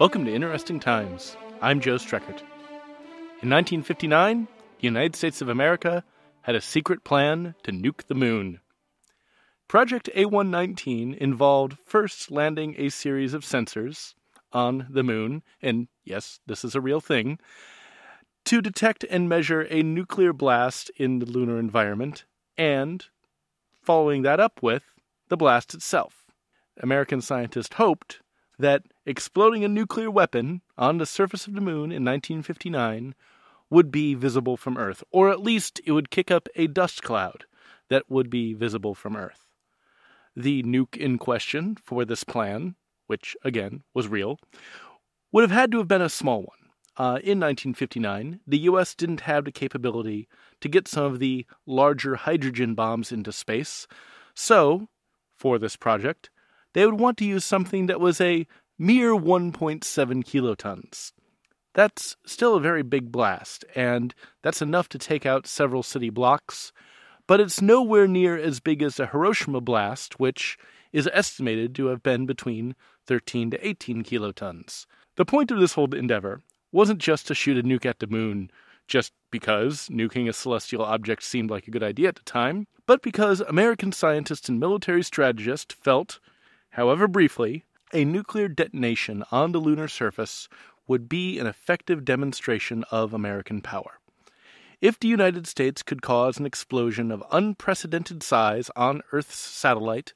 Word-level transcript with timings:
Welcome 0.00 0.24
to 0.24 0.32
Interesting 0.34 0.80
Times. 0.80 1.36
I'm 1.60 1.78
Joe 1.78 1.96
Streckert. 1.96 2.40
In 3.42 3.50
1959, 3.50 4.48
the 4.78 4.86
United 4.86 5.14
States 5.14 5.42
of 5.42 5.50
America 5.50 6.04
had 6.40 6.54
a 6.54 6.60
secret 6.62 7.04
plan 7.04 7.54
to 7.64 7.70
nuke 7.70 8.06
the 8.06 8.14
moon. 8.14 8.60
Project 9.68 10.08
A119 10.16 11.18
involved 11.18 11.76
first 11.84 12.30
landing 12.30 12.76
a 12.78 12.88
series 12.88 13.34
of 13.34 13.42
sensors 13.42 14.14
on 14.54 14.86
the 14.88 15.02
moon, 15.02 15.42
and 15.60 15.88
yes, 16.02 16.40
this 16.46 16.64
is 16.64 16.74
a 16.74 16.80
real 16.80 17.02
thing, 17.02 17.38
to 18.46 18.62
detect 18.62 19.04
and 19.10 19.28
measure 19.28 19.66
a 19.68 19.82
nuclear 19.82 20.32
blast 20.32 20.90
in 20.96 21.18
the 21.18 21.26
lunar 21.26 21.58
environment, 21.58 22.24
and 22.56 23.04
following 23.82 24.22
that 24.22 24.40
up 24.40 24.62
with 24.62 24.94
the 25.28 25.36
blast 25.36 25.74
itself. 25.74 26.24
American 26.78 27.20
scientists 27.20 27.74
hoped 27.74 28.20
that 28.60 28.84
exploding 29.06 29.64
a 29.64 29.68
nuclear 29.68 30.10
weapon 30.10 30.60
on 30.76 30.98
the 30.98 31.06
surface 31.06 31.46
of 31.46 31.54
the 31.54 31.60
moon 31.60 31.90
in 31.90 32.04
1959 32.04 33.14
would 33.70 33.90
be 33.90 34.14
visible 34.14 34.56
from 34.56 34.76
Earth, 34.76 35.02
or 35.10 35.30
at 35.30 35.40
least 35.40 35.80
it 35.84 35.92
would 35.92 36.10
kick 36.10 36.30
up 36.30 36.48
a 36.56 36.66
dust 36.66 37.02
cloud 37.02 37.44
that 37.88 38.08
would 38.08 38.28
be 38.28 38.52
visible 38.52 38.94
from 38.94 39.16
Earth. 39.16 39.46
The 40.36 40.62
nuke 40.62 40.96
in 40.96 41.18
question 41.18 41.76
for 41.76 42.04
this 42.04 42.24
plan, 42.24 42.76
which 43.06 43.36
again 43.42 43.82
was 43.94 44.08
real, 44.08 44.38
would 45.32 45.42
have 45.42 45.50
had 45.50 45.72
to 45.72 45.78
have 45.78 45.88
been 45.88 46.02
a 46.02 46.08
small 46.08 46.40
one. 46.40 46.56
Uh, 46.96 47.16
in 47.22 47.40
1959, 47.40 48.40
the 48.46 48.58
U.S. 48.58 48.94
didn't 48.94 49.22
have 49.22 49.44
the 49.44 49.52
capability 49.52 50.28
to 50.60 50.68
get 50.68 50.86
some 50.86 51.04
of 51.04 51.18
the 51.18 51.46
larger 51.64 52.16
hydrogen 52.16 52.74
bombs 52.74 53.10
into 53.10 53.32
space, 53.32 53.86
so, 54.34 54.88
for 55.36 55.58
this 55.58 55.76
project, 55.76 56.30
they 56.72 56.86
would 56.86 57.00
want 57.00 57.18
to 57.18 57.24
use 57.24 57.44
something 57.44 57.86
that 57.86 58.00
was 58.00 58.20
a 58.20 58.46
mere 58.78 59.12
1.7 59.12 59.82
kilotons. 60.24 61.12
That's 61.74 62.16
still 62.26 62.56
a 62.56 62.60
very 62.60 62.82
big 62.82 63.12
blast, 63.12 63.64
and 63.74 64.14
that's 64.42 64.62
enough 64.62 64.88
to 64.90 64.98
take 64.98 65.24
out 65.24 65.46
several 65.46 65.82
city 65.82 66.10
blocks, 66.10 66.72
but 67.26 67.40
it's 67.40 67.62
nowhere 67.62 68.08
near 68.08 68.36
as 68.36 68.58
big 68.58 68.82
as 68.82 68.98
a 68.98 69.06
Hiroshima 69.06 69.60
blast, 69.60 70.18
which 70.18 70.58
is 70.92 71.08
estimated 71.12 71.74
to 71.76 71.86
have 71.86 72.02
been 72.02 72.26
between 72.26 72.74
13 73.06 73.50
to 73.52 73.66
18 73.66 74.02
kilotons. 74.02 74.86
The 75.16 75.24
point 75.24 75.50
of 75.50 75.60
this 75.60 75.74
whole 75.74 75.94
endeavor 75.94 76.42
wasn't 76.72 76.98
just 76.98 77.26
to 77.28 77.34
shoot 77.34 77.58
a 77.58 77.62
nuke 77.62 77.86
at 77.86 77.98
the 77.98 78.06
moon 78.06 78.50
just 78.88 79.12
because 79.30 79.88
nuking 79.88 80.28
a 80.28 80.32
celestial 80.32 80.82
object 80.82 81.22
seemed 81.22 81.50
like 81.50 81.68
a 81.68 81.70
good 81.70 81.82
idea 81.82 82.08
at 82.08 82.16
the 82.16 82.22
time, 82.22 82.66
but 82.86 83.02
because 83.02 83.40
American 83.42 83.92
scientists 83.92 84.48
and 84.48 84.58
military 84.58 85.04
strategists 85.04 85.74
felt, 85.74 86.18
however 86.70 87.06
briefly, 87.08 87.64
a 87.92 88.04
nuclear 88.04 88.48
detonation 88.48 89.24
on 89.30 89.52
the 89.52 89.58
lunar 89.58 89.88
surface 89.88 90.48
would 90.86 91.08
be 91.08 91.38
an 91.38 91.46
effective 91.46 92.04
demonstration 92.04 92.84
of 92.90 93.12
American 93.12 93.60
power. 93.60 93.98
If 94.80 94.98
the 94.98 95.08
United 95.08 95.46
States 95.46 95.82
could 95.82 96.02
cause 96.02 96.38
an 96.38 96.46
explosion 96.46 97.10
of 97.10 97.22
unprecedented 97.30 98.22
size 98.22 98.70
on 98.74 99.02
Earth's 99.12 99.36
satellite, 99.36 100.14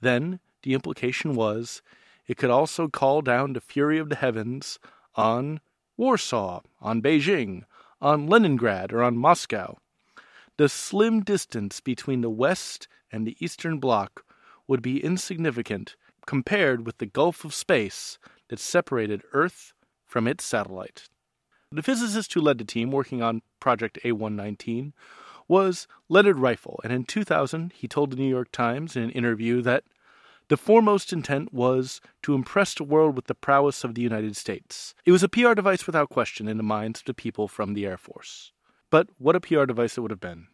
then 0.00 0.40
the 0.62 0.74
implication 0.74 1.34
was 1.34 1.82
it 2.26 2.36
could 2.36 2.50
also 2.50 2.88
call 2.88 3.22
down 3.22 3.52
the 3.52 3.60
fury 3.60 3.98
of 3.98 4.08
the 4.08 4.16
heavens 4.16 4.78
on 5.14 5.60
Warsaw, 5.96 6.62
on 6.80 7.02
Beijing, 7.02 7.64
on 8.00 8.26
Leningrad, 8.26 8.92
or 8.92 9.02
on 9.02 9.16
Moscow. 9.16 9.78
The 10.56 10.68
slim 10.68 11.22
distance 11.22 11.80
between 11.80 12.20
the 12.20 12.30
West 12.30 12.88
and 13.10 13.26
the 13.26 13.36
Eastern 13.40 13.78
Bloc 13.78 14.24
would 14.68 14.82
be 14.82 15.02
insignificant 15.02 15.96
compared 16.26 16.86
with 16.86 16.98
the 16.98 17.06
gulf 17.06 17.44
of 17.44 17.54
space 17.54 18.18
that 18.48 18.60
separated 18.60 19.22
Earth 19.32 19.72
from 20.06 20.28
its 20.28 20.44
satellite. 20.44 21.08
The 21.72 21.82
physicist 21.82 22.32
who 22.34 22.40
led 22.40 22.58
the 22.58 22.64
team 22.64 22.90
working 22.90 23.22
on 23.22 23.42
Project 23.60 23.98
A119 24.04 24.92
was 25.48 25.86
Leonard 26.08 26.36
Rieffel, 26.36 26.78
and 26.84 26.92
in 26.92 27.04
2000 27.04 27.72
he 27.72 27.88
told 27.88 28.10
the 28.10 28.16
New 28.16 28.28
York 28.28 28.52
Times 28.52 28.94
in 28.94 29.02
an 29.02 29.10
interview 29.10 29.62
that 29.62 29.84
the 30.48 30.56
foremost 30.56 31.12
intent 31.12 31.52
was 31.52 32.00
to 32.22 32.34
impress 32.34 32.74
the 32.74 32.84
world 32.84 33.16
with 33.16 33.26
the 33.26 33.34
prowess 33.34 33.84
of 33.84 33.94
the 33.94 34.02
United 34.02 34.34
States. 34.34 34.94
It 35.04 35.12
was 35.12 35.22
a 35.22 35.28
PR 35.28 35.52
device 35.52 35.86
without 35.86 36.08
question 36.08 36.48
in 36.48 36.56
the 36.56 36.62
minds 36.62 37.00
of 37.00 37.06
the 37.06 37.14
people 37.14 37.48
from 37.48 37.74
the 37.74 37.84
Air 37.84 37.98
Force. 37.98 38.52
But 38.90 39.08
what 39.18 39.36
a 39.36 39.40
PR 39.40 39.66
device 39.66 39.98
it 39.98 40.00
would 40.00 40.10
have 40.10 40.20
been. 40.20 40.46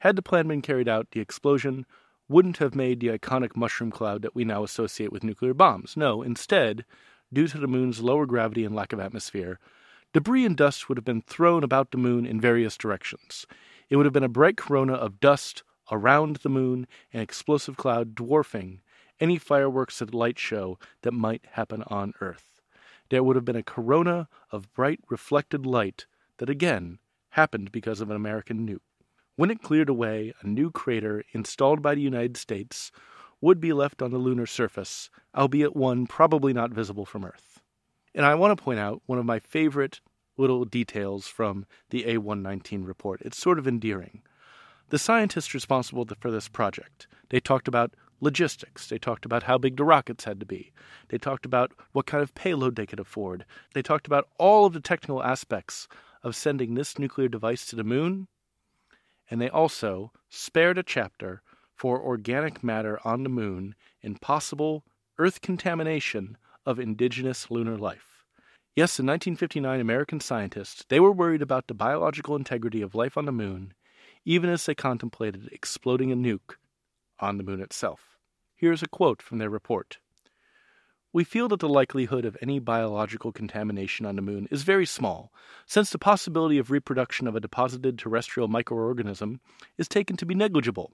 Had 0.00 0.16
the 0.16 0.22
plan 0.22 0.48
been 0.48 0.62
carried 0.62 0.88
out, 0.88 1.06
the 1.12 1.20
explosion 1.20 1.86
wouldn't 2.32 2.56
have 2.56 2.74
made 2.74 2.98
the 3.00 3.08
iconic 3.16 3.54
mushroom 3.54 3.90
cloud 3.90 4.22
that 4.22 4.34
we 4.34 4.44
now 4.44 4.64
associate 4.64 5.12
with 5.12 5.22
nuclear 5.22 5.52
bombs. 5.52 5.96
No, 5.96 6.22
instead, 6.22 6.84
due 7.32 7.46
to 7.46 7.58
the 7.58 7.68
moon's 7.68 8.00
lower 8.00 8.26
gravity 8.26 8.64
and 8.64 8.74
lack 8.74 8.92
of 8.92 9.00
atmosphere, 9.00 9.60
debris 10.12 10.46
and 10.46 10.56
dust 10.56 10.88
would 10.88 10.96
have 10.98 11.04
been 11.04 11.22
thrown 11.22 11.62
about 11.62 11.90
the 11.90 11.98
moon 11.98 12.24
in 12.26 12.40
various 12.40 12.76
directions. 12.76 13.46
It 13.90 13.96
would 13.96 14.06
have 14.06 14.12
been 14.12 14.24
a 14.24 14.28
bright 14.28 14.56
corona 14.56 14.94
of 14.94 15.20
dust 15.20 15.62
around 15.90 16.36
the 16.36 16.48
moon, 16.48 16.86
an 17.12 17.20
explosive 17.20 17.76
cloud 17.76 18.14
dwarfing 18.14 18.80
any 19.20 19.38
fireworks 19.38 20.00
and 20.00 20.12
light 20.12 20.38
show 20.38 20.78
that 21.02 21.12
might 21.12 21.44
happen 21.52 21.82
on 21.86 22.14
Earth. 22.20 22.60
There 23.10 23.22
would 23.22 23.36
have 23.36 23.44
been 23.44 23.56
a 23.56 23.62
corona 23.62 24.28
of 24.50 24.72
bright 24.72 25.00
reflected 25.10 25.66
light 25.66 26.06
that 26.38 26.48
again 26.48 26.98
happened 27.30 27.70
because 27.70 28.00
of 28.00 28.10
an 28.10 28.16
American 28.16 28.66
nuke. 28.66 28.80
When 29.34 29.50
it 29.50 29.62
cleared 29.62 29.88
away, 29.88 30.34
a 30.42 30.46
new 30.46 30.70
crater 30.70 31.24
installed 31.32 31.80
by 31.80 31.94
the 31.94 32.02
United 32.02 32.36
States 32.36 32.92
would 33.40 33.60
be 33.60 33.72
left 33.72 34.02
on 34.02 34.10
the 34.10 34.18
lunar 34.18 34.46
surface, 34.46 35.10
albeit 35.34 35.74
one 35.74 36.06
probably 36.06 36.52
not 36.52 36.70
visible 36.70 37.06
from 37.06 37.24
Earth. 37.24 37.62
And 38.14 38.26
I 38.26 38.34
want 38.34 38.56
to 38.56 38.62
point 38.62 38.78
out 38.78 39.02
one 39.06 39.18
of 39.18 39.24
my 39.24 39.38
favorite 39.38 40.00
little 40.36 40.64
details 40.64 41.26
from 41.26 41.66
the 41.90 42.04
A119 42.04 42.86
report. 42.86 43.22
It's 43.22 43.38
sort 43.38 43.58
of 43.58 43.66
endearing. 43.66 44.22
The 44.90 44.98
scientists 44.98 45.54
responsible 45.54 46.06
for 46.20 46.30
this 46.30 46.48
project, 46.48 47.06
they 47.30 47.40
talked 47.40 47.68
about 47.68 47.94
logistics. 48.20 48.86
They 48.86 48.98
talked 48.98 49.24
about 49.24 49.44
how 49.44 49.58
big 49.58 49.76
the 49.76 49.84
rockets 49.84 50.24
had 50.24 50.38
to 50.40 50.46
be. 50.46 50.72
They 51.08 51.18
talked 51.18 51.44
about 51.44 51.72
what 51.92 52.06
kind 52.06 52.22
of 52.22 52.34
payload 52.34 52.76
they 52.76 52.86
could 52.86 53.00
afford. 53.00 53.44
They 53.74 53.82
talked 53.82 54.06
about 54.06 54.28
all 54.38 54.64
of 54.64 54.74
the 54.74 54.80
technical 54.80 55.22
aspects 55.22 55.88
of 56.22 56.36
sending 56.36 56.74
this 56.74 56.98
nuclear 56.98 57.28
device 57.28 57.66
to 57.66 57.76
the 57.76 57.82
moon. 57.82 58.28
And 59.32 59.40
they 59.40 59.48
also 59.48 60.12
spared 60.28 60.76
a 60.76 60.82
chapter 60.82 61.40
for 61.74 61.98
organic 61.98 62.62
matter 62.62 63.00
on 63.02 63.22
the 63.22 63.30
moon 63.30 63.74
and 64.02 64.20
possible 64.20 64.84
Earth 65.16 65.40
contamination 65.40 66.36
of 66.66 66.78
indigenous 66.78 67.50
lunar 67.50 67.78
life. 67.78 68.26
Yes, 68.76 69.00
in 69.00 69.06
1959, 69.06 69.80
American 69.80 70.20
scientists, 70.20 70.84
they 70.90 71.00
were 71.00 71.10
worried 71.10 71.40
about 71.40 71.66
the 71.66 71.72
biological 71.72 72.36
integrity 72.36 72.82
of 72.82 72.94
life 72.94 73.16
on 73.16 73.24
the 73.24 73.32
moon, 73.32 73.72
even 74.26 74.50
as 74.50 74.66
they 74.66 74.74
contemplated 74.74 75.48
exploding 75.50 76.12
a 76.12 76.14
nuke 76.14 76.56
on 77.18 77.38
the 77.38 77.42
moon 77.42 77.62
itself. 77.62 78.18
Here's 78.54 78.82
a 78.82 78.86
quote 78.86 79.22
from 79.22 79.38
their 79.38 79.48
report. 79.48 79.96
We 81.12 81.24
feel 81.24 81.48
that 81.48 81.60
the 81.60 81.68
likelihood 81.68 82.24
of 82.24 82.36
any 82.40 82.58
biological 82.58 83.32
contamination 83.32 84.06
on 84.06 84.16
the 84.16 84.22
moon 84.22 84.48
is 84.50 84.62
very 84.62 84.86
small, 84.86 85.32
since 85.66 85.90
the 85.90 85.98
possibility 85.98 86.58
of 86.58 86.70
reproduction 86.70 87.26
of 87.26 87.36
a 87.36 87.40
deposited 87.40 87.98
terrestrial 87.98 88.48
microorganism 88.48 89.40
is 89.76 89.88
taken 89.88 90.16
to 90.16 90.26
be 90.26 90.34
negligible 90.34 90.92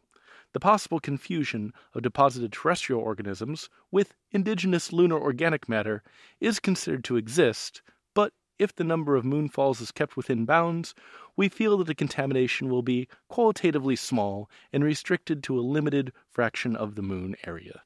the 0.53 0.61
possible 0.61 0.99
confusion 0.99 1.73
of 1.95 2.03
deposited 2.03 2.53
terrestrial 2.53 3.01
organisms 3.03 3.69
with 3.91 4.15
indigenous 4.31 4.93
lunar 4.93 5.19
organic 5.19 5.69
matter 5.69 6.03
is 6.41 6.59
considered 6.59 7.05
to 7.05 7.17
exist, 7.17 7.83
but 8.15 8.33
if 8.59 8.75
the 8.75 8.85
number 8.85 9.15
of 9.15 9.25
moonfalls 9.25 9.81
is 9.81 9.93
kept 9.93 10.17
within 10.17 10.45
bounds, 10.45 10.95
we 11.37 11.49
feel 11.49 11.77
that 11.77 11.87
the 11.87 11.95
contamination 11.95 12.69
will 12.69 12.83
be 12.83 13.09
qualitatively 13.29 13.95
small 13.95 14.51
and 14.73 14.83
restricted 14.83 15.43
to 15.43 15.59
a 15.59 15.61
limited 15.61 16.13
fraction 16.31 16.75
of 16.75 16.95
the 16.95 17.03
moon 17.03 17.37
area. 17.47 17.83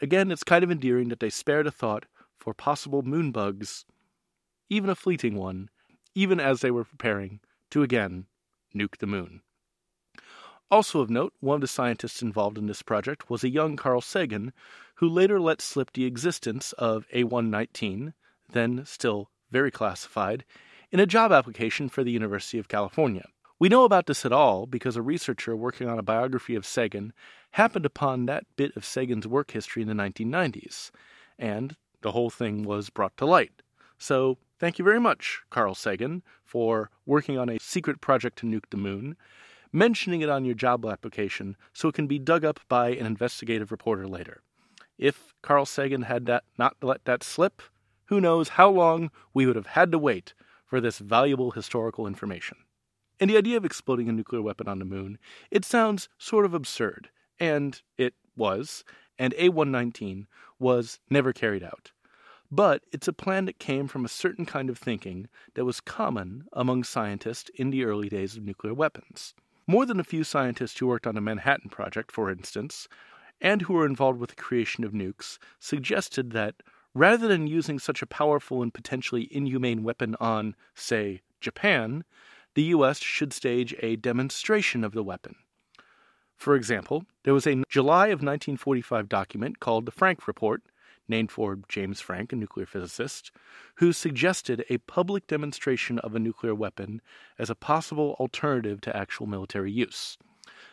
Again, 0.00 0.30
it's 0.30 0.44
kind 0.44 0.64
of 0.64 0.70
endearing 0.70 1.08
that 1.08 1.20
they 1.20 1.30
spared 1.30 1.66
a 1.66 1.70
thought 1.70 2.06
for 2.38 2.54
possible 2.54 3.02
moon 3.02 3.32
bugs, 3.32 3.84
even 4.68 4.88
a 4.88 4.94
fleeting 4.94 5.36
one, 5.36 5.68
even 6.14 6.40
as 6.40 6.60
they 6.60 6.70
were 6.70 6.84
preparing 6.84 7.40
to 7.70 7.82
again 7.82 8.26
nuke 8.74 8.98
the 8.98 9.06
moon. 9.06 9.42
Also 10.70 11.00
of 11.00 11.10
note, 11.10 11.34
one 11.40 11.56
of 11.56 11.60
the 11.60 11.66
scientists 11.66 12.22
involved 12.22 12.56
in 12.56 12.66
this 12.66 12.82
project 12.82 13.28
was 13.28 13.42
a 13.42 13.50
young 13.50 13.76
Carl 13.76 14.00
Sagan, 14.00 14.52
who 14.96 15.08
later 15.08 15.40
let 15.40 15.60
slip 15.60 15.92
the 15.92 16.04
existence 16.04 16.72
of 16.74 17.06
A119, 17.12 18.12
then 18.52 18.84
still 18.84 19.30
very 19.50 19.70
classified, 19.70 20.44
in 20.92 21.00
a 21.00 21.06
job 21.06 21.32
application 21.32 21.88
for 21.88 22.04
the 22.04 22.12
University 22.12 22.58
of 22.58 22.68
California. 22.68 23.26
We 23.60 23.68
know 23.68 23.84
about 23.84 24.06
this 24.06 24.24
at 24.24 24.32
all 24.32 24.66
because 24.66 24.96
a 24.96 25.02
researcher 25.02 25.54
working 25.54 25.86
on 25.86 25.98
a 25.98 26.02
biography 26.02 26.54
of 26.54 26.64
Sagan 26.64 27.12
happened 27.52 27.84
upon 27.84 28.24
that 28.24 28.44
bit 28.56 28.74
of 28.74 28.86
Sagan's 28.86 29.28
work 29.28 29.50
history 29.50 29.82
in 29.82 29.88
the 29.88 29.94
1990s, 29.94 30.90
and 31.38 31.76
the 32.00 32.12
whole 32.12 32.30
thing 32.30 32.62
was 32.62 32.88
brought 32.88 33.16
to 33.18 33.26
light. 33.26 33.62
So, 33.98 34.38
thank 34.58 34.78
you 34.78 34.84
very 34.84 34.98
much, 34.98 35.42
Carl 35.50 35.74
Sagan, 35.74 36.22
for 36.42 36.90
working 37.04 37.36
on 37.36 37.50
a 37.50 37.60
secret 37.60 38.00
project 38.00 38.38
to 38.38 38.46
nuke 38.46 38.70
the 38.70 38.78
moon 38.78 39.16
mentioning 39.72 40.20
it 40.20 40.28
on 40.28 40.44
your 40.44 40.54
job 40.54 40.84
application 40.84 41.56
so 41.72 41.88
it 41.88 41.94
can 41.94 42.06
be 42.06 42.18
dug 42.18 42.44
up 42.44 42.60
by 42.68 42.90
an 42.90 43.06
investigative 43.06 43.70
reporter 43.70 44.08
later. 44.08 44.42
If 44.98 45.34
Carl 45.42 45.66
Sagan 45.66 46.02
had 46.02 46.26
that, 46.26 46.44
not 46.58 46.76
let 46.82 47.04
that 47.04 47.22
slip, 47.22 47.62
who 48.06 48.20
knows 48.20 48.50
how 48.50 48.70
long 48.70 49.10
we 49.32 49.46
would 49.46 49.56
have 49.56 49.68
had 49.68 49.92
to 49.92 49.98
wait 49.98 50.34
for 50.66 50.80
this 50.80 50.98
valuable 50.98 51.52
historical 51.52 52.06
information. 52.06 52.56
And 53.20 53.28
the 53.28 53.36
idea 53.36 53.58
of 53.58 53.66
exploding 53.66 54.08
a 54.08 54.12
nuclear 54.12 54.40
weapon 54.40 54.66
on 54.66 54.78
the 54.78 54.84
moon, 54.86 55.18
it 55.50 55.64
sounds 55.64 56.08
sort 56.16 56.46
of 56.46 56.54
absurd, 56.54 57.10
and 57.38 57.80
it 57.98 58.14
was, 58.34 58.82
and 59.18 59.34
A119 59.34 60.26
was 60.58 60.98
never 61.10 61.32
carried 61.34 61.62
out. 61.62 61.92
But 62.50 62.82
it's 62.90 63.06
a 63.06 63.12
plan 63.12 63.44
that 63.44 63.58
came 63.58 63.86
from 63.86 64.04
a 64.04 64.08
certain 64.08 64.46
kind 64.46 64.70
of 64.70 64.78
thinking 64.78 65.28
that 65.54 65.66
was 65.66 65.80
common 65.80 66.46
among 66.54 66.82
scientists 66.84 67.50
in 67.54 67.70
the 67.70 67.84
early 67.84 68.08
days 68.08 68.36
of 68.36 68.42
nuclear 68.42 68.74
weapons. 68.74 69.34
More 69.66 69.86
than 69.86 70.00
a 70.00 70.04
few 70.04 70.24
scientists 70.24 70.78
who 70.78 70.88
worked 70.88 71.06
on 71.06 71.14
the 71.14 71.20
Manhattan 71.20 71.70
Project, 71.70 72.10
for 72.10 72.30
instance, 72.30 72.88
and 73.40 73.62
who 73.62 73.74
were 73.74 73.86
involved 73.86 74.18
with 74.18 74.30
the 74.30 74.36
creation 74.36 74.82
of 74.82 74.92
nukes, 74.92 75.38
suggested 75.60 76.32
that 76.32 76.56
rather 76.92 77.28
than 77.28 77.46
using 77.46 77.78
such 77.78 78.02
a 78.02 78.06
powerful 78.06 78.62
and 78.62 78.74
potentially 78.74 79.28
inhumane 79.30 79.84
weapon 79.84 80.16
on, 80.18 80.56
say, 80.74 81.20
Japan, 81.40 82.04
the 82.60 82.76
U.S. 82.76 82.98
should 82.98 83.32
stage 83.32 83.74
a 83.80 83.96
demonstration 83.96 84.84
of 84.84 84.92
the 84.92 85.02
weapon. 85.02 85.34
For 86.36 86.54
example, 86.54 87.06
there 87.24 87.32
was 87.32 87.46
a 87.46 87.62
July 87.70 88.08
of 88.08 88.20
1945 88.20 89.08
document 89.08 89.60
called 89.60 89.86
the 89.86 89.90
Franck 89.90 90.28
Report, 90.28 90.60
named 91.08 91.30
for 91.30 91.60
James 91.70 92.02
Franck, 92.02 92.34
a 92.34 92.36
nuclear 92.36 92.66
physicist, 92.66 93.32
who 93.76 93.94
suggested 93.94 94.66
a 94.68 94.76
public 94.76 95.26
demonstration 95.26 96.00
of 96.00 96.14
a 96.14 96.18
nuclear 96.18 96.54
weapon 96.54 97.00
as 97.38 97.48
a 97.48 97.54
possible 97.54 98.14
alternative 98.20 98.82
to 98.82 98.94
actual 98.94 99.24
military 99.24 99.72
use. 99.72 100.18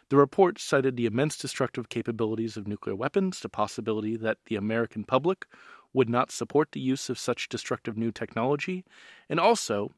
The 0.10 0.18
report 0.18 0.60
cited 0.60 0.98
the 0.98 1.06
immense 1.06 1.38
destructive 1.38 1.88
capabilities 1.88 2.58
of 2.58 2.68
nuclear 2.68 2.98
weapons, 2.98 3.40
the 3.40 3.48
possibility 3.48 4.18
that 4.18 4.40
the 4.48 4.58
American 4.58 5.06
public 5.06 5.46
would 5.94 6.10
not 6.10 6.32
support 6.32 6.74
the 6.74 6.82
use 6.82 7.10
of 7.10 7.18
such 7.18 7.48
destructive 7.48 7.98
new 7.98 8.12
technology, 8.12 8.84
and 9.30 9.40
also 9.40 9.94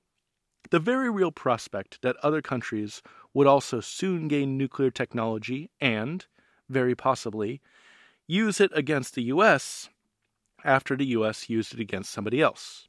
the 0.71 0.79
very 0.79 1.09
real 1.09 1.31
prospect 1.31 2.01
that 2.01 2.17
other 2.17 2.41
countries 2.41 3.01
would 3.33 3.47
also 3.47 3.79
soon 3.79 4.27
gain 4.27 4.57
nuclear 4.57 4.91
technology 4.91 5.69
and, 5.79 6.25
very 6.67 6.95
possibly, 6.95 7.61
use 8.27 8.59
it 8.59 8.71
against 8.73 9.15
the 9.15 9.23
U.S. 9.23 9.89
after 10.63 10.95
the 10.95 11.07
U.S. 11.07 11.49
used 11.49 11.73
it 11.73 11.79
against 11.79 12.11
somebody 12.11 12.41
else. 12.41 12.87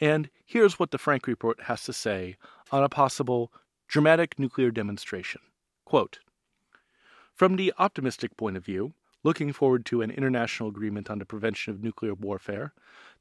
And 0.00 0.30
here's 0.44 0.78
what 0.78 0.90
the 0.90 0.98
Franck 0.98 1.26
Report 1.26 1.62
has 1.64 1.84
to 1.84 1.92
say 1.92 2.36
on 2.70 2.82
a 2.82 2.88
possible 2.88 3.52
dramatic 3.88 4.38
nuclear 4.38 4.70
demonstration. 4.70 5.40
Quote, 5.84 6.20
From 7.34 7.56
the 7.56 7.72
optimistic 7.78 8.36
point 8.36 8.56
of 8.56 8.64
view, 8.64 8.94
looking 9.22 9.52
forward 9.52 9.84
to 9.84 10.02
an 10.02 10.10
international 10.10 10.68
agreement 10.68 11.10
on 11.10 11.18
the 11.18 11.26
prevention 11.26 11.72
of 11.72 11.82
nuclear 11.82 12.14
warfare, 12.14 12.72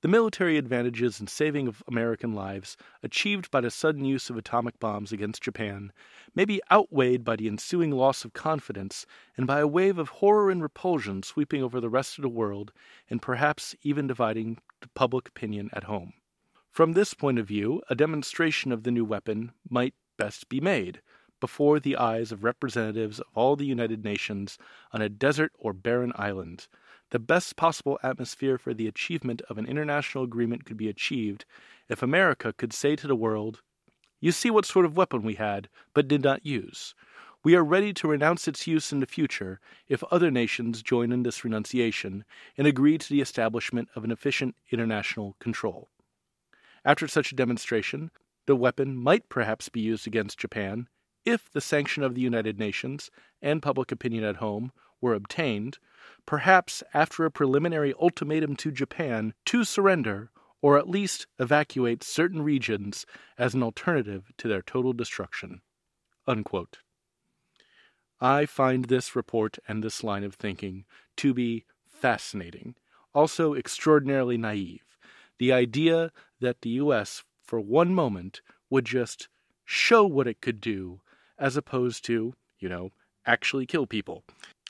the 0.02 0.08
military 0.08 0.58
advantages 0.58 1.20
and 1.20 1.30
saving 1.30 1.68
of 1.68 1.84
American 1.88 2.34
lives 2.34 2.78
achieved 3.04 3.52
by 3.52 3.60
the 3.60 3.70
sudden 3.70 4.06
use 4.06 4.30
of 4.30 4.38
atomic 4.38 4.80
bombs 4.80 5.12
against 5.12 5.44
Japan 5.44 5.92
may 6.34 6.46
be 6.46 6.62
outweighed 6.72 7.24
by 7.24 7.36
the 7.36 7.48
ensuing 7.48 7.92
loss 7.92 8.24
of 8.24 8.34
confidence 8.34 9.06
and 9.36 9.46
by 9.46 9.60
a 9.60 9.68
wave 9.68 9.98
of 9.98 10.10
horror 10.10 10.50
and 10.50 10.62
repulsion 10.62 11.22
sweeping 11.22 11.62
over 11.62 11.82
the 11.82 11.90
rest 11.90 12.18
of 12.18 12.22
the 12.22 12.30
world 12.30 12.72
and 13.10 13.22
perhaps 13.22 13.76
even 13.82 14.08
dividing 14.08 14.58
public 14.94 15.28
opinion 15.28 15.70
at 15.74 15.84
home. 15.84 16.14
From 16.72 16.94
this 16.94 17.14
point 17.14 17.40
of 17.40 17.48
view, 17.48 17.82
a 17.90 17.96
demonstration 17.96 18.72
of 18.72 18.84
the 18.84 18.92
new 18.92 19.04
weapon 19.04 19.52
might 19.70 19.96
best 20.18 20.48
be 20.48 20.62
made 20.62 21.02
before 21.40 21.80
the 21.80 21.98
eyes 21.98 22.32
of 22.32 22.44
representatives 22.44 23.20
of 23.20 23.28
all 23.36 23.56
the 23.56 23.66
United 23.66 24.04
Nations 24.04 24.58
on 24.92 25.02
a 25.02 25.10
desert 25.10 25.52
or 25.58 25.74
barren 25.74 26.12
island. 26.16 26.68
The 27.12 27.20
best 27.20 27.56
possible 27.56 27.98
atmosphere 28.04 28.58
for 28.58 28.74
the 28.74 28.88
achievement 28.88 29.42
of 29.50 29.58
an 29.58 29.66
international 29.66 30.24
agreement 30.24 30.66
could 30.66 30.78
be 30.78 30.90
achieved 30.90 31.46
if 31.88 32.04
America 32.04 32.54
could 32.54 32.72
say 32.72 32.96
to 32.96 33.08
the 33.08 33.16
world, 33.16 33.62
You 34.20 34.32
see 34.32 34.50
what 34.50 34.66
sort 34.66 34.86
of 34.86 34.96
weapon 34.96 35.24
we 35.24 35.36
had, 35.36 35.70
but 35.94 36.08
did 36.08 36.24
not 36.24 36.46
use. 36.46 36.94
We 37.42 37.56
are 37.56 37.64
ready 37.64 37.94
to 37.94 38.08
renounce 38.08 38.48
its 38.48 38.68
use 38.68 38.92
in 38.92 39.00
the 39.00 39.06
future 39.06 39.62
if 39.88 40.04
other 40.12 40.30
nations 40.30 40.84
join 40.84 41.12
in 41.12 41.24
this 41.24 41.44
renunciation 41.44 42.26
and 42.58 42.68
agree 42.68 42.98
to 42.98 43.10
the 43.10 43.22
establishment 43.22 43.88
of 43.96 44.04
an 44.04 44.12
efficient 44.12 44.56
international 44.72 45.38
control. 45.40 45.88
After 46.84 47.08
such 47.08 47.32
a 47.32 47.36
demonstration, 47.36 48.12
the 48.46 48.56
weapon 48.56 48.96
might 48.96 49.30
perhaps 49.30 49.70
be 49.70 49.80
used 49.80 50.06
against 50.06 50.38
Japan 50.38 50.90
if 51.30 51.52
the 51.52 51.62
sanction 51.62 52.04
of 52.04 52.16
the 52.16 52.22
United 52.22 52.58
Nations 52.58 53.12
and 53.42 53.62
public 53.62 53.92
opinion 53.92 54.24
at 54.24 54.38
home 54.38 54.72
were 55.00 55.14
obtained, 55.14 55.78
perhaps 56.26 56.84
after 56.94 57.24
a 57.24 57.32
preliminary 57.32 57.94
ultimatum 58.00 58.56
to 58.56 58.72
Japan 58.72 59.34
to 59.46 59.64
surrender 59.64 60.32
or 60.62 60.78
at 60.78 60.90
least 60.90 61.28
evacuate 61.40 62.04
certain 62.04 62.42
regions 62.42 63.06
as 63.38 63.54
an 63.54 63.64
alternative 63.64 64.32
to 64.38 64.48
their 64.48 64.62
total 64.62 64.92
destruction. 64.92 65.62
Unquote. 66.28 66.80
I 68.20 68.46
find 68.46 68.86
this 68.86 69.16
report 69.16 69.58
and 69.68 69.82
this 69.82 70.04
line 70.04 70.24
of 70.24 70.36
thinking 70.36 70.86
to 71.18 71.34
be 71.34 71.66
fascinating, 71.88 72.76
also 73.14 73.54
extraordinarily 73.54 74.38
naive. 74.38 74.98
The 75.38 75.54
idea 75.54 76.12
that 76.42 76.62
the 76.62 76.72
U.S., 76.72 77.24
for 77.42 77.60
one 77.62 77.94
moment, 77.94 78.42
would 78.70 78.86
just 78.86 79.30
show 79.64 80.06
what 80.06 80.28
it 80.28 80.42
could 80.42 80.60
do 80.60 81.00
as 81.40 81.58
opposed 81.58 82.06
to, 82.06 82.34
you 82.60 82.70
know, 82.70 82.92
actually 83.26 83.66
kill 83.66 83.88
people. 83.88 84.24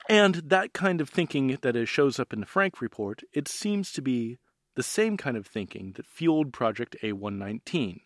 And 0.08 0.36
that 0.36 0.74
kind 0.74 1.02
of 1.02 1.10
thinking 1.10 1.58
that 1.62 1.88
shows 1.88 2.20
up 2.20 2.34
in 2.34 2.40
the 2.40 2.46
Franck 2.46 2.82
report, 2.82 3.24
it 3.34 3.48
seems 3.48 3.92
to 3.94 4.02
be 4.02 4.40
the 4.76 4.84
same 4.84 5.18
kind 5.18 5.36
of 5.36 5.46
thinking 5.46 5.94
that 5.94 6.06
fueled 6.06 6.54
Project 6.54 6.96
A119. 7.04 8.02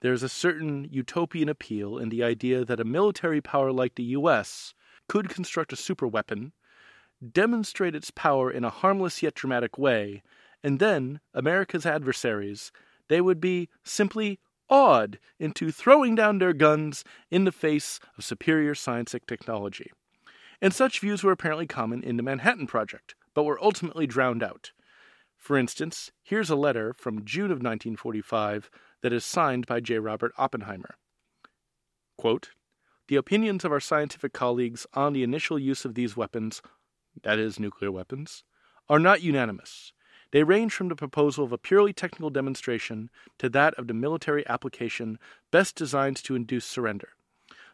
There's 0.00 0.22
a 0.22 0.28
certain 0.28 0.88
utopian 0.90 1.48
appeal 1.48 1.96
in 1.96 2.08
the 2.08 2.22
idea 2.22 2.64
that 2.64 2.80
a 2.80 2.84
military 2.84 3.40
power 3.40 3.72
like 3.72 3.94
the 3.94 4.02
US 4.18 4.74
could 5.08 5.28
construct 5.28 5.72
a 5.72 5.76
superweapon, 5.76 6.52
demonstrate 7.32 7.94
its 7.94 8.10
power 8.10 8.50
in 8.50 8.64
a 8.64 8.70
harmless 8.70 9.22
yet 9.22 9.34
dramatic 9.34 9.78
way, 9.78 10.22
and 10.62 10.78
then 10.78 11.20
America's 11.34 11.86
adversaries, 11.86 12.72
they 13.08 13.20
would 13.20 13.40
be 13.40 13.68
simply 13.84 14.40
awed 14.72 15.18
into 15.38 15.70
throwing 15.70 16.14
down 16.14 16.38
their 16.38 16.54
guns 16.54 17.04
in 17.30 17.44
the 17.44 17.52
face 17.52 18.00
of 18.16 18.24
superior 18.24 18.74
science 18.74 19.12
and 19.12 19.22
technology. 19.26 19.92
And 20.62 20.72
such 20.72 20.98
views 20.98 21.22
were 21.22 21.32
apparently 21.32 21.66
common 21.66 22.02
in 22.02 22.16
the 22.16 22.22
Manhattan 22.22 22.66
Project, 22.66 23.14
but 23.34 23.42
were 23.42 23.62
ultimately 23.62 24.06
drowned 24.06 24.42
out. 24.42 24.72
For 25.36 25.58
instance, 25.58 26.10
here's 26.22 26.48
a 26.48 26.56
letter 26.56 26.94
from 26.94 27.26
June 27.26 27.50
of 27.50 27.58
1945 27.58 28.70
that 29.02 29.12
is 29.12 29.26
signed 29.26 29.66
by 29.66 29.80
J. 29.80 29.98
Robert 29.98 30.32
Oppenheimer. 30.38 30.96
Quote, 32.16 32.50
the 33.08 33.16
opinions 33.16 33.66
of 33.66 33.72
our 33.72 33.80
scientific 33.80 34.32
colleagues 34.32 34.86
on 34.94 35.12
the 35.12 35.22
initial 35.22 35.58
use 35.58 35.84
of 35.84 35.94
these 35.94 36.16
weapons, 36.16 36.62
that 37.22 37.38
is, 37.38 37.60
nuclear 37.60 37.92
weapons, 37.92 38.42
are 38.88 39.00
not 39.00 39.20
unanimous. 39.20 39.92
They 40.32 40.42
range 40.42 40.72
from 40.72 40.88
the 40.88 40.96
proposal 40.96 41.44
of 41.44 41.52
a 41.52 41.58
purely 41.58 41.92
technical 41.92 42.30
demonstration 42.30 43.10
to 43.38 43.48
that 43.50 43.74
of 43.74 43.86
the 43.86 43.94
military 43.94 44.46
application 44.48 45.18
best 45.50 45.76
designed 45.76 46.16
to 46.24 46.34
induce 46.34 46.64
surrender. 46.64 47.10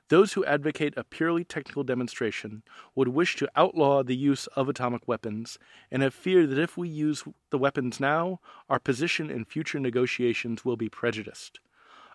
Those 0.09 0.33
who 0.33 0.45
advocate 0.45 0.95
a 0.97 1.05
purely 1.05 1.45
technical 1.45 1.85
demonstration 1.85 2.62
would 2.95 3.09
wish 3.09 3.37
to 3.37 3.50
outlaw 3.55 4.03
the 4.03 4.17
use 4.17 4.47
of 4.49 4.69
atomic 4.69 5.07
weapons 5.07 5.59
and 5.91 6.03
have 6.03 6.15
feared 6.15 6.50
that 6.50 6.59
if 6.59 6.77
we 6.77 6.88
use 6.88 7.25
the 7.50 7.59
weapons 7.59 8.00
now, 8.00 8.41
our 8.69 8.81
position 8.81 9.31
in 9.31 9.45
future 9.45 9.79
negotiations 9.79 10.65
will 10.65 10.77
be 10.77 10.88
prejudiced. 10.88 11.61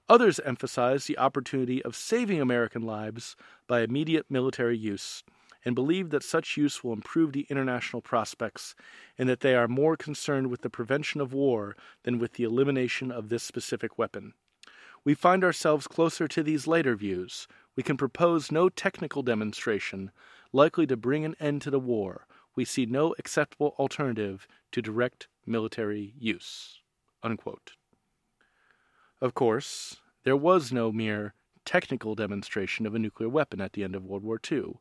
Others 0.10 0.42
emphasize 0.44 1.06
the 1.06 1.18
opportunity 1.18 1.82
of 1.84 1.96
saving 1.96 2.42
American 2.42 2.82
lives 2.82 3.38
by 3.68 3.82
immediate 3.82 4.26
military 4.30 4.78
use 4.78 5.24
and 5.66 5.76
believe 5.76 6.10
that 6.10 6.24
such 6.24 6.58
use 6.58 6.84
will 6.84 6.94
improve 6.94 7.32
the 7.32 7.48
international 7.50 8.02
prospects 8.02 8.76
and 9.18 9.30
that 9.30 9.40
they 9.40 9.56
are 9.56 9.68
more 9.68 9.96
concerned 9.96 10.48
with 10.48 10.62
the 10.62 10.70
prevention 10.70 11.22
of 11.22 11.34
war 11.34 11.76
than 12.04 12.20
with 12.20 12.34
the 12.34 12.44
elimination 12.44 13.12
of 13.12 13.30
this 13.30 13.44
specific 13.44 13.98
weapon. 13.98 14.34
We 15.06 15.14
find 15.14 15.44
ourselves 15.44 15.88
closer 15.88 16.28
to 16.30 16.44
these 16.44 16.68
later 16.68 16.96
views. 16.96 17.48
We 17.76 17.84
can 17.84 17.98
propose 17.98 18.52
no 18.52 18.70
technical 18.70 19.22
demonstration 19.22 20.12
likely 20.52 20.88
to 20.88 20.98
bring 20.98 21.26
an 21.26 21.36
end 21.40 21.62
to 21.64 21.72
the 21.72 21.80
war. 21.80 22.28
We 22.56 22.66
see 22.66 22.86
no 22.86 23.16
acceptable 23.18 23.76
alternative 23.80 24.48
to 24.72 24.82
direct 24.82 25.28
military 25.46 26.14
use. 26.18 26.80
Unquote. 27.22 27.74
Of 29.20 29.34
course, 29.34 29.98
there 30.24 30.38
was 30.38 30.72
no 30.72 30.92
mere 30.92 31.34
technical 31.66 32.16
demonstration 32.16 32.86
of 32.86 32.94
a 32.94 33.00
nuclear 33.00 33.30
weapon 33.30 33.62
at 33.62 33.74
the 33.74 33.84
end 33.84 33.96
of 33.96 34.06
World 34.06 34.24
War 34.24 34.40
II 34.52 34.76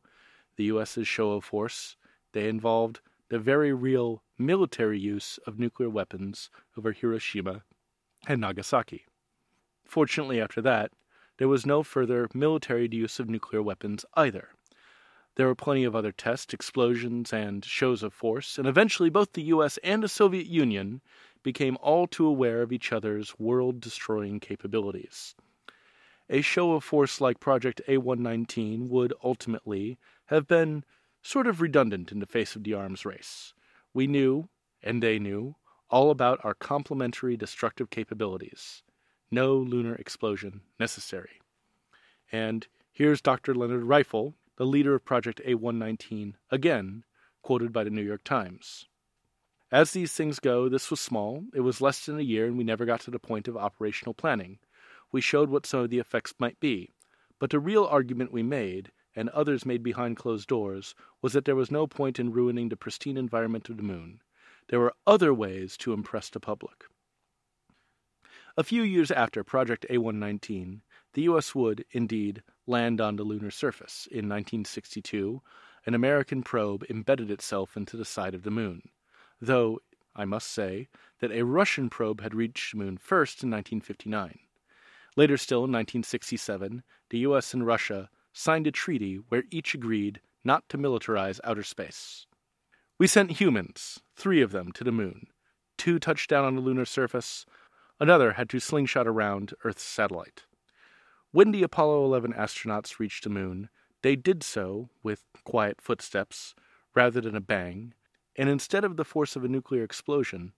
the 0.55 0.65
U.S.'s 0.65 1.07
show 1.07 1.31
of 1.31 1.45
force, 1.45 1.95
they 2.31 2.47
involved 2.47 2.99
the 3.29 3.39
very 3.39 3.73
real 3.73 4.23
military 4.37 4.99
use 4.99 5.39
of 5.47 5.59
nuclear 5.59 5.89
weapons 5.89 6.49
over 6.77 6.91
Hiroshima 6.91 7.63
and 8.27 8.41
Nagasaki. 8.41 9.05
Fortunately, 9.85 10.39
after 10.39 10.61
that, 10.61 10.91
there 11.37 11.47
was 11.47 11.65
no 11.65 11.83
further 11.83 12.29
military 12.33 12.87
use 12.91 13.19
of 13.19 13.29
nuclear 13.29 13.61
weapons 13.61 14.05
either. 14.13 14.49
There 15.35 15.47
were 15.47 15.55
plenty 15.55 15.83
of 15.83 15.95
other 15.95 16.11
tests, 16.11 16.53
explosions, 16.53 17.33
and 17.33 17.65
shows 17.65 18.03
of 18.03 18.13
force, 18.13 18.59
and 18.59 18.67
eventually 18.67 19.09
both 19.09 19.33
the 19.33 19.43
US 19.43 19.77
and 19.83 20.03
the 20.03 20.07
Soviet 20.07 20.45
Union 20.45 21.01
became 21.41 21.77
all 21.81 22.05
too 22.05 22.27
aware 22.27 22.61
of 22.61 22.71
each 22.71 22.91
other's 22.91 23.37
world 23.39 23.81
destroying 23.81 24.39
capabilities. 24.39 25.35
A 26.33 26.41
show 26.41 26.73
of 26.73 26.83
force 26.83 27.21
like 27.21 27.39
Project 27.39 27.79
A 27.87 27.97
119 27.97 28.89
would 28.89 29.13
ultimately 29.23 29.99
have 30.25 30.47
been 30.47 30.83
sort 31.21 31.45
of 31.45 31.61
redundant 31.61 32.11
in 32.11 32.17
the 32.17 32.25
face 32.25 32.55
of 32.55 32.63
the 32.63 32.73
arms 32.73 33.05
race. 33.05 33.53
We 33.93 34.07
knew, 34.07 34.49
and 34.81 35.03
they 35.03 35.19
knew, 35.19 35.57
all 35.91 36.09
about 36.09 36.43
our 36.43 36.55
complementary 36.55 37.37
destructive 37.37 37.91
capabilities. 37.91 38.81
No 39.29 39.55
lunar 39.55 39.93
explosion 39.93 40.61
necessary. 40.79 41.39
And 42.31 42.65
here's 42.91 43.21
Dr. 43.21 43.53
Leonard 43.53 43.83
Rieffel, 43.83 44.33
the 44.55 44.65
leader 44.65 44.95
of 44.95 45.05
Project 45.05 45.39
A119, 45.45 46.33
again, 46.49 47.03
quoted 47.43 47.71
by 47.71 47.83
the 47.83 47.91
New 47.91 48.01
York 48.01 48.23
Times. 48.23 48.87
As 49.71 49.91
these 49.91 50.13
things 50.13 50.39
go, 50.39 50.67
this 50.67 50.89
was 50.89 50.99
small. 50.99 51.43
It 51.53 51.61
was 51.61 51.79
less 51.79 52.07
than 52.07 52.17
a 52.17 52.23
year, 52.23 52.47
and 52.47 52.57
we 52.57 52.63
never 52.63 52.85
got 52.85 53.01
to 53.01 53.11
the 53.11 53.19
point 53.19 53.47
of 53.47 53.55
operational 53.55 54.15
planning. 54.15 54.57
We 55.13 55.21
showed 55.21 55.49
what 55.49 55.65
some 55.65 55.81
of 55.81 55.91
the 55.91 55.99
effects 55.99 56.33
might 56.39 56.59
be. 56.59 56.89
But 57.39 57.51
the 57.51 57.59
real 57.59 57.85
argument 57.85 58.33
we 58.33 58.43
made, 58.43 58.91
and 59.15 59.29
others 59.29 59.65
made 59.65 59.83
behind 59.83 60.17
closed 60.17 60.49
doors, 60.49 60.95
was 61.21 61.33
that 61.33 61.45
there 61.45 61.55
was 61.55 61.71
no 61.71 61.87
point 61.87 62.19
in 62.19 62.33
ruining 62.33 62.69
the 62.69 62.75
pristine 62.75 63.15
environment 63.15 63.69
of 63.69 63.77
the 63.77 63.83
moon. 63.83 64.21
There 64.69 64.79
were 64.79 64.95
other 65.05 65.33
ways 65.33 65.77
to 65.77 65.93
impress 65.93 66.29
the 66.29 66.39
public. 66.39 66.85
A 68.57 68.63
few 68.63 68.81
years 68.81 69.11
after 69.11 69.43
Project 69.43 69.85
A119, 69.89 70.81
the 71.13 71.21
U.S. 71.23 71.53
would, 71.53 71.85
indeed, 71.91 72.41
land 72.65 72.99
on 72.99 73.15
the 73.15 73.23
lunar 73.23 73.51
surface. 73.51 74.07
In 74.09 74.29
1962, 74.29 75.41
an 75.85 75.93
American 75.93 76.41
probe 76.41 76.85
embedded 76.89 77.29
itself 77.29 77.77
into 77.77 77.97
the 77.97 78.05
side 78.05 78.33
of 78.33 78.43
the 78.43 78.51
moon, 78.51 78.89
though 79.39 79.79
I 80.15 80.25
must 80.25 80.49
say 80.49 80.87
that 81.19 81.31
a 81.31 81.45
Russian 81.45 81.89
probe 81.89 82.21
had 82.21 82.33
reached 82.33 82.71
the 82.71 82.77
moon 82.77 82.97
first 82.97 83.43
in 83.43 83.51
1959. 83.51 84.39
Later 85.15 85.37
still, 85.37 85.59
in 85.59 85.71
1967, 85.71 86.83
the 87.09 87.19
U.S. 87.19 87.53
and 87.53 87.65
Russia 87.65 88.09
signed 88.33 88.67
a 88.67 88.71
treaty 88.71 89.15
where 89.29 89.43
each 89.51 89.75
agreed 89.75 90.21
not 90.43 90.67
to 90.69 90.77
militarize 90.77 91.39
outer 91.43 91.63
space. 91.63 92.25
We 92.97 93.07
sent 93.07 93.31
humans, 93.31 93.99
three 94.15 94.41
of 94.41 94.51
them, 94.51 94.71
to 94.73 94.83
the 94.83 94.91
moon. 94.91 95.27
Two 95.77 95.99
touched 95.99 96.29
down 96.29 96.45
on 96.45 96.55
the 96.55 96.61
lunar 96.61 96.85
surface, 96.85 97.45
another 97.99 98.33
had 98.33 98.49
to 98.49 98.59
slingshot 98.59 99.07
around 99.07 99.53
Earth's 99.63 99.83
satellite. 99.83 100.43
When 101.31 101.51
the 101.51 101.63
Apollo 101.63 102.05
11 102.05 102.33
astronauts 102.33 102.99
reached 102.99 103.23
the 103.23 103.29
moon, 103.29 103.69
they 104.01 104.15
did 104.15 104.43
so 104.43 104.89
with 105.01 105.23
quiet 105.43 105.81
footsteps 105.81 106.53
rather 106.95 107.21
than 107.21 107.35
a 107.35 107.41
bang, 107.41 107.93
and 108.35 108.49
instead 108.49 108.83
of 108.83 108.97
the 108.97 109.05
force 109.05 109.35
of 109.35 109.43
a 109.43 109.47
nuclear 109.47 109.83
explosion, 109.83 110.53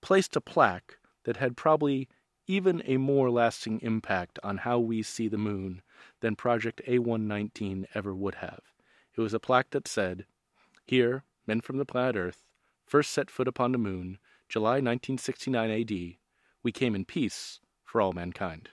placed 0.00 0.36
a 0.36 0.40
plaque 0.40 0.98
that 1.24 1.36
had 1.36 1.56
probably 1.56 2.08
even 2.48 2.82
a 2.86 2.96
more 2.96 3.30
lasting 3.30 3.78
impact 3.82 4.38
on 4.42 4.58
how 4.58 4.78
we 4.78 5.02
see 5.02 5.28
the 5.28 5.38
moon 5.38 5.82
than 6.20 6.34
Project 6.34 6.80
A119 6.88 7.84
ever 7.94 8.14
would 8.14 8.36
have. 8.36 8.62
It 9.16 9.20
was 9.20 9.34
a 9.34 9.38
plaque 9.38 9.70
that 9.70 9.86
said, 9.86 10.24
Here, 10.86 11.24
men 11.46 11.60
from 11.60 11.76
the 11.76 11.84
planet 11.84 12.16
Earth, 12.16 12.44
first 12.86 13.12
set 13.12 13.30
foot 13.30 13.46
upon 13.46 13.72
the 13.72 13.78
moon, 13.78 14.18
July 14.48 14.80
1969 14.80 15.70
AD, 15.70 15.90
we 16.62 16.72
came 16.72 16.94
in 16.94 17.04
peace 17.04 17.60
for 17.84 18.00
all 18.00 18.12
mankind. 18.12 18.70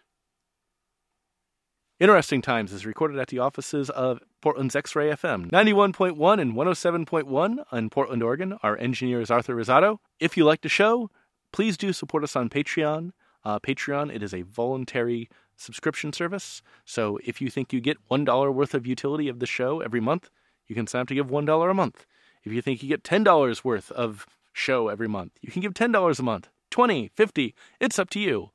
Interesting 2.00 2.41
Times 2.41 2.74
is 2.74 2.86
recorded 2.86 3.20
at 3.20 3.29
the 3.29 3.39
offices 3.39 3.89
of 3.89 4.20
Portland's 4.41 4.75
X 4.75 4.96
Ray 4.96 5.10
FM, 5.12 5.50
91.1 5.50 6.41
and 6.41 6.53
107.1 6.53 7.63
in 7.72 7.89
Portland, 7.89 8.22
Oregon. 8.22 8.58
Our 8.63 8.77
engineer 8.77 9.22
is 9.22 9.32
Arthur 9.32 9.55
Rosado. 9.55 10.00
If 10.20 10.36
you 10.36 10.44
like 10.44 10.62
the 10.62 10.70
show, 10.70 11.10
please 11.53 11.77
do 11.77 11.94
support 11.94 12.25
us 12.25 12.36
on 12.36 12.50
Patreon. 12.50 13.12
Uh, 13.46 13.60
Patreon, 13.60 14.14
it 14.14 14.24
is 14.24 14.34
a 14.34 14.42
voluntary 14.42 15.30
subscription 15.56 16.12
service. 16.12 16.62
So 16.84 17.20
if 17.24 17.40
you 17.40 17.50
think 17.50 17.72
you 17.72 17.80
get 17.80 17.98
$1 18.10 18.54
worth 18.54 18.74
of 18.74 18.88
utility 18.88 19.30
of 19.30 19.40
the 19.40 19.46
show 19.46 19.80
every 19.80 20.02
month, 20.02 20.30
you 20.68 20.75
can 20.75 20.88
sign 20.88 21.02
up 21.02 21.08
to 21.10 21.16
give 21.16 21.28
$1 21.28 21.72
a 21.72 21.74
month. 21.74 22.06
If 22.44 22.52
you 22.52 22.62
think 22.62 22.84
you 22.84 22.90
get 22.90 23.04
$10 23.04 23.64
worth 23.64 23.92
of 23.92 24.25
show 24.54 24.88
every 24.88 25.08
month, 25.08 25.34
you 25.42 25.52
can 25.52 25.62
give 25.62 25.74
$10 25.74 26.20
a 26.20 26.24
month, 26.24 26.50
20, 26.72 27.12
50, 27.16 27.56
it's 27.80 28.00
up 28.00 28.10
to 28.12 28.20
you. 28.20 28.52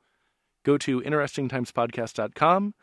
Go 0.65 0.77
to 0.79 1.01
interestingtimespodcast.com, 1.01 2.75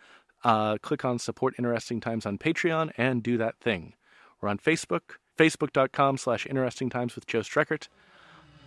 uh, 0.43 0.77
click 0.81 1.05
on 1.05 1.19
support 1.19 1.55
Interesting 1.57 1.99
Times 1.99 2.25
on 2.25 2.37
Patreon, 2.37 2.91
and 2.97 3.21
do 3.21 3.37
that 3.37 3.59
thing. 3.59 3.93
We're 4.41 4.49
on 4.49 4.57
Facebook, 4.57 5.17
facebook.com 5.37 6.17
slash 6.17 6.45
interesting 6.45 6.89
times 6.89 7.15
with 7.15 7.27
Joe 7.27 7.41
Streckert, 7.41 7.87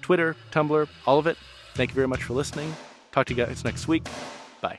Twitter, 0.00 0.36
Tumblr, 0.52 0.88
all 1.06 1.18
of 1.18 1.26
it. 1.26 1.36
Thank 1.74 1.90
you 1.90 1.94
very 1.94 2.08
much 2.08 2.22
for 2.22 2.34
listening. 2.34 2.74
Talk 3.12 3.26
to 3.26 3.34
you 3.34 3.44
guys 3.44 3.64
next 3.64 3.88
week. 3.88 4.04
Bye. 4.60 4.78